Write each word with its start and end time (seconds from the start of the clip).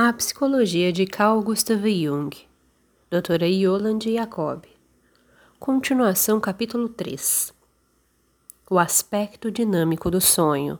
A 0.00 0.12
Psicologia 0.12 0.92
de 0.92 1.04
Carl 1.06 1.42
Gustav 1.42 1.84
Jung, 1.84 2.30
Doutora 3.10 3.48
Yolande 3.48 4.14
Jacob. 4.14 4.62
Continuação, 5.58 6.38
capítulo 6.38 6.88
3. 6.88 7.52
O 8.70 8.78
aspecto 8.78 9.50
dinâmico 9.50 10.08
do 10.08 10.20
sonho. 10.20 10.78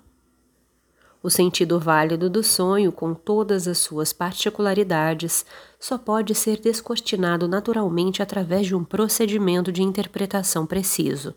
O 1.20 1.28
sentido 1.28 1.80
válido 1.80 2.30
do 2.30 2.44
sonho, 2.44 2.92
com 2.92 3.12
todas 3.12 3.66
as 3.66 3.78
suas 3.78 4.12
particularidades, 4.12 5.44
só 5.80 5.98
pode 5.98 6.32
ser 6.32 6.60
descortinado 6.60 7.48
naturalmente 7.48 8.22
através 8.22 8.68
de 8.68 8.76
um 8.76 8.84
procedimento 8.84 9.72
de 9.72 9.82
interpretação 9.82 10.64
preciso, 10.64 11.34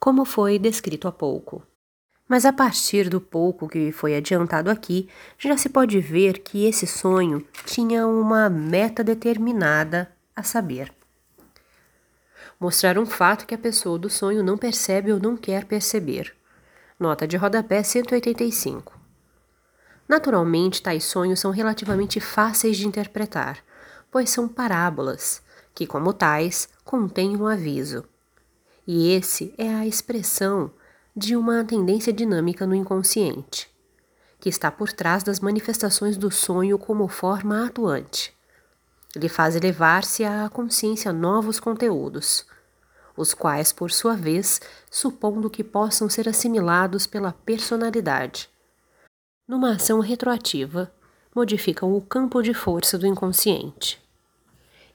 como 0.00 0.24
foi 0.24 0.58
descrito 0.58 1.06
há 1.06 1.12
pouco. 1.12 1.62
Mas 2.28 2.44
a 2.44 2.52
partir 2.52 3.08
do 3.08 3.22
pouco 3.22 3.66
que 3.66 3.90
foi 3.90 4.14
adiantado 4.14 4.70
aqui, 4.70 5.08
já 5.38 5.56
se 5.56 5.70
pode 5.70 5.98
ver 5.98 6.40
que 6.40 6.66
esse 6.66 6.86
sonho 6.86 7.42
tinha 7.64 8.06
uma 8.06 8.50
meta 8.50 9.02
determinada 9.02 10.12
a 10.36 10.42
saber. 10.42 10.92
Mostrar 12.60 12.98
um 12.98 13.06
fato 13.06 13.46
que 13.46 13.54
a 13.54 13.58
pessoa 13.58 13.98
do 13.98 14.10
sonho 14.10 14.42
não 14.42 14.58
percebe 14.58 15.10
ou 15.10 15.18
não 15.18 15.36
quer 15.36 15.64
perceber. 15.64 16.34
Nota 17.00 17.26
de 17.26 17.36
rodapé 17.36 17.82
185. 17.82 18.98
Naturalmente, 20.06 20.82
tais 20.82 21.04
sonhos 21.04 21.40
são 21.40 21.50
relativamente 21.50 22.20
fáceis 22.20 22.76
de 22.76 22.86
interpretar, 22.86 23.58
pois 24.10 24.28
são 24.28 24.48
parábolas, 24.48 25.40
que, 25.74 25.86
como 25.86 26.12
tais, 26.12 26.68
contêm 26.84 27.36
um 27.36 27.46
aviso. 27.46 28.04
E 28.86 29.12
esse 29.12 29.54
é 29.56 29.68
a 29.68 29.86
expressão 29.86 30.72
de 31.18 31.34
uma 31.34 31.64
tendência 31.64 32.12
dinâmica 32.12 32.64
no 32.64 32.76
inconsciente, 32.76 33.68
que 34.38 34.48
está 34.48 34.70
por 34.70 34.92
trás 34.92 35.24
das 35.24 35.40
manifestações 35.40 36.16
do 36.16 36.30
sonho 36.30 36.78
como 36.78 37.08
forma 37.08 37.66
atuante. 37.66 38.32
Ele 39.16 39.28
faz 39.28 39.56
elevar-se 39.56 40.22
à 40.22 40.48
consciência 40.48 41.12
novos 41.12 41.58
conteúdos, 41.58 42.46
os 43.16 43.34
quais, 43.34 43.72
por 43.72 43.90
sua 43.90 44.14
vez, 44.14 44.60
supondo 44.88 45.50
que 45.50 45.64
possam 45.64 46.08
ser 46.08 46.28
assimilados 46.28 47.04
pela 47.04 47.32
personalidade. 47.32 48.48
Numa 49.46 49.72
ação 49.72 49.98
retroativa, 49.98 50.92
modificam 51.34 51.96
o 51.96 52.00
campo 52.00 52.40
de 52.42 52.54
força 52.54 52.96
do 52.96 53.08
inconsciente. 53.08 54.00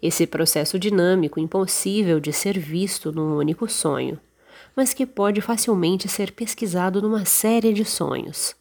Esse 0.02 0.26
processo 0.26 0.80
dinâmico 0.80 1.38
impossível 1.38 2.22
de 2.22 2.32
ser 2.32 2.58
visto 2.58 3.12
num 3.12 3.36
único 3.36 3.70
sonho 3.70 4.18
mas 4.75 4.94
que 4.94 5.06
pode 5.06 5.42
facilmente 5.42 6.08
ser 6.08 6.31
pesquisado 6.31 7.02
numa 7.02 7.25
série 7.25 7.73
de 7.73 7.86
sonhos. 7.86 8.56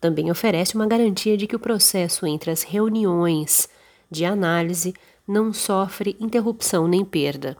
Também 0.00 0.30
oferece 0.30 0.74
uma 0.74 0.86
garantia 0.86 1.36
de 1.36 1.46
que 1.46 1.56
o 1.56 1.60
processo 1.60 2.26
entre 2.26 2.50
as 2.50 2.62
reuniões 2.62 3.68
de 4.10 4.24
análise 4.24 4.94
não 5.26 5.52
sofre 5.52 6.16
interrupção 6.20 6.86
nem 6.86 7.04
perda. 7.04 7.56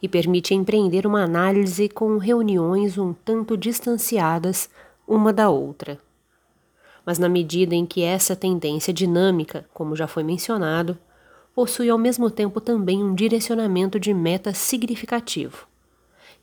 E 0.00 0.08
permite 0.08 0.54
empreender 0.54 1.06
uma 1.06 1.22
análise 1.22 1.88
com 1.88 2.16
reuniões 2.18 2.98
um 2.98 3.12
tanto 3.12 3.56
distanciadas 3.56 4.68
uma 5.06 5.32
da 5.32 5.48
outra. 5.48 5.98
Mas 7.04 7.18
na 7.18 7.28
medida 7.28 7.74
em 7.74 7.86
que 7.86 8.02
essa 8.02 8.36
tendência 8.36 8.92
dinâmica, 8.92 9.64
como 9.72 9.96
já 9.96 10.06
foi 10.06 10.22
mencionado, 10.22 10.98
possui 11.54 11.88
ao 11.88 11.98
mesmo 11.98 12.30
tempo 12.30 12.60
também 12.60 13.02
um 13.02 13.14
direcionamento 13.14 13.98
de 13.98 14.12
meta 14.12 14.52
significativo 14.52 15.66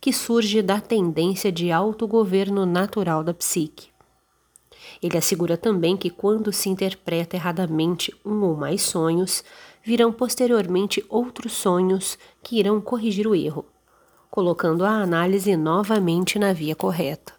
que 0.00 0.12
surge 0.12 0.62
da 0.62 0.80
tendência 0.80 1.50
de 1.50 1.72
autogoverno 1.72 2.66
natural 2.66 3.24
da 3.24 3.32
psique. 3.32 3.88
Ele 5.02 5.16
assegura 5.16 5.56
também 5.56 5.96
que 5.96 6.10
quando 6.10 6.52
se 6.52 6.68
interpreta 6.68 7.36
erradamente 7.36 8.14
um 8.24 8.42
ou 8.42 8.56
mais 8.56 8.82
sonhos, 8.82 9.42
virão 9.82 10.12
posteriormente 10.12 11.04
outros 11.08 11.52
sonhos 11.52 12.18
que 12.42 12.58
irão 12.58 12.80
corrigir 12.80 13.26
o 13.26 13.34
erro, 13.34 13.66
colocando 14.30 14.84
a 14.84 14.90
análise 14.90 15.56
novamente 15.56 16.38
na 16.38 16.52
via 16.52 16.74
correta. 16.74 17.34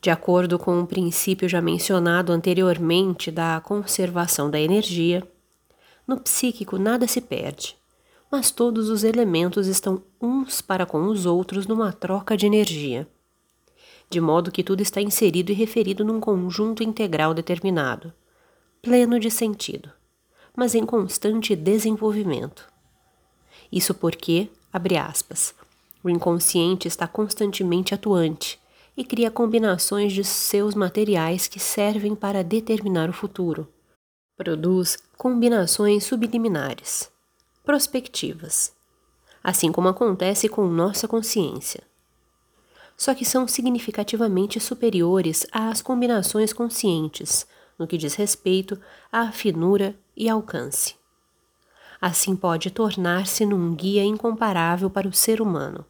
De 0.00 0.10
acordo 0.10 0.58
com 0.58 0.80
o 0.80 0.86
princípio 0.86 1.48
já 1.48 1.60
mencionado 1.60 2.32
anteriormente 2.32 3.30
da 3.30 3.60
conservação 3.60 4.50
da 4.50 4.60
energia, 4.60 5.26
no 6.06 6.20
psíquico 6.20 6.78
nada 6.78 7.06
se 7.06 7.20
perde, 7.20 7.76
mas 8.30 8.50
todos 8.50 8.88
os 8.88 9.02
elementos 9.02 9.66
estão 9.66 10.02
uns 10.20 10.60
para 10.60 10.84
com 10.84 11.06
os 11.06 11.26
outros 11.26 11.66
numa 11.66 11.92
troca 11.92 12.36
de 12.36 12.46
energia, 12.46 13.08
de 14.10 14.20
modo 14.20 14.50
que 14.50 14.64
tudo 14.64 14.80
está 14.80 15.00
inserido 15.00 15.50
e 15.52 15.54
referido 15.54 16.04
num 16.04 16.20
conjunto 16.20 16.82
integral 16.82 17.34
determinado, 17.34 18.12
pleno 18.82 19.18
de 19.18 19.30
sentido, 19.30 19.90
mas 20.56 20.74
em 20.74 20.84
constante 20.84 21.54
desenvolvimento. 21.54 22.66
Isso 23.70 23.94
porque, 23.94 24.48
abre 24.72 24.96
aspas, 24.96 25.54
o 26.02 26.08
inconsciente 26.08 26.88
está 26.88 27.06
constantemente 27.06 27.94
atuante 27.94 28.58
e 28.96 29.04
cria 29.04 29.30
combinações 29.30 30.12
de 30.12 30.24
seus 30.24 30.74
materiais 30.74 31.46
que 31.46 31.60
servem 31.60 32.14
para 32.14 32.42
determinar 32.42 33.08
o 33.08 33.12
futuro. 33.12 33.68
Produz 34.36 34.96
combinações 35.16 36.04
subliminares 36.04 37.10
prospectivas, 37.68 38.72
assim 39.42 39.70
como 39.70 39.88
acontece 39.88 40.48
com 40.48 40.66
nossa 40.66 41.06
consciência. 41.08 41.82
Só 42.96 43.14
que 43.14 43.24
são 43.24 43.46
significativamente 43.46 44.58
superiores 44.58 45.46
às 45.52 45.80
combinações 45.80 46.52
conscientes 46.52 47.46
no 47.78 47.86
que 47.86 47.96
diz 47.96 48.14
respeito 48.14 48.78
à 49.12 49.30
finura 49.30 49.94
e 50.16 50.28
alcance. 50.28 50.96
Assim 52.00 52.34
pode 52.34 52.70
tornar-se 52.70 53.46
num 53.46 53.74
guia 53.74 54.04
incomparável 54.04 54.90
para 54.90 55.08
o 55.08 55.12
ser 55.12 55.40
humano, 55.40 55.84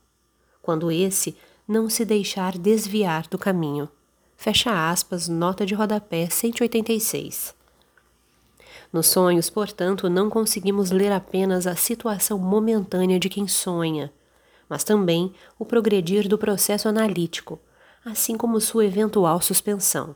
quando 0.63 0.91
esse 0.91 1.37
não 1.67 1.89
se 1.89 2.05
deixar 2.05 2.57
desviar 2.57 3.27
do 3.29 3.39
caminho. 3.39 3.89
Fecha 4.37 4.91
aspas, 4.91 5.29
nota 5.29 5.67
de 5.67 5.75
rodapé 5.75 6.29
186. 6.29 7.58
Nos 8.93 9.07
sonhos, 9.09 9.51
portanto, 9.51 10.09
não 10.09 10.31
conseguimos 10.31 10.91
ler 10.91 11.13
apenas 11.13 11.67
a 11.67 11.75
situação 11.75 12.39
momentânea 12.39 13.19
de 13.19 13.29
quem 13.29 13.47
sonha, 13.47 14.13
mas 14.69 14.83
também 14.83 15.33
o 15.59 15.65
progredir 15.65 16.27
do 16.29 16.39
processo 16.39 16.89
analítico, 16.89 17.59
assim 18.05 18.37
como 18.37 18.61
sua 18.61 18.87
eventual 18.87 19.41
suspensão. 19.43 20.15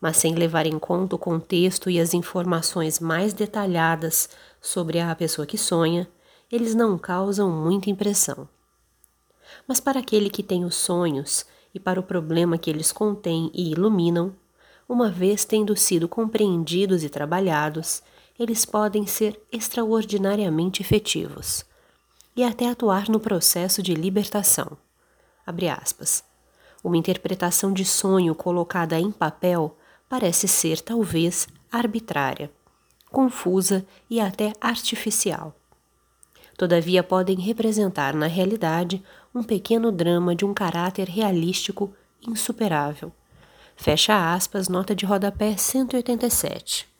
Mas 0.00 0.16
sem 0.16 0.34
levar 0.34 0.66
em 0.66 0.78
conta 0.78 1.14
o 1.14 1.18
contexto 1.18 1.88
e 1.88 2.00
as 2.00 2.12
informações 2.12 2.98
mais 2.98 3.32
detalhadas 3.32 4.28
sobre 4.60 4.98
a 4.98 5.14
pessoa 5.14 5.46
que 5.46 5.56
sonha, 5.56 6.08
eles 6.50 6.74
não 6.74 6.98
causam 6.98 7.50
muita 7.50 7.88
impressão. 7.88 8.48
Mas 9.66 9.80
para 9.80 10.00
aquele 10.00 10.28
que 10.28 10.42
tem 10.42 10.64
os 10.64 10.74
sonhos 10.74 11.46
e 11.72 11.78
para 11.78 12.00
o 12.00 12.02
problema 12.02 12.58
que 12.58 12.68
eles 12.68 12.92
contêm 12.92 13.50
e 13.54 13.70
iluminam, 13.70 14.34
uma 14.88 15.10
vez 15.10 15.44
tendo 15.44 15.76
sido 15.76 16.08
compreendidos 16.08 17.02
e 17.02 17.08
trabalhados, 17.08 18.02
eles 18.38 18.64
podem 18.64 19.06
ser 19.06 19.40
extraordinariamente 19.50 20.82
efetivos 20.82 21.64
e 22.36 22.42
até 22.42 22.68
atuar 22.68 23.08
no 23.08 23.20
processo 23.20 23.82
de 23.82 23.94
libertação. 23.94 24.76
Uma 26.82 26.96
interpretação 26.96 27.72
de 27.72 27.84
sonho 27.84 28.34
colocada 28.34 28.98
em 28.98 29.10
papel 29.10 29.76
parece 30.08 30.46
ser, 30.46 30.80
talvez, 30.80 31.48
arbitrária, 31.70 32.50
confusa 33.10 33.86
e 34.10 34.20
até 34.20 34.52
artificial. 34.60 35.54
Todavia, 36.58 37.02
podem 37.02 37.36
representar 37.36 38.14
na 38.14 38.26
realidade 38.26 39.02
um 39.34 39.42
pequeno 39.42 39.90
drama 39.90 40.34
de 40.34 40.44
um 40.44 40.52
caráter 40.52 41.08
realístico 41.08 41.92
insuperável 42.26 43.12
Fecha 43.76 44.34
aspas, 44.34 44.68
nota 44.68 44.94
de 44.94 45.04
rodapé 45.06 45.56
187. 45.56 46.93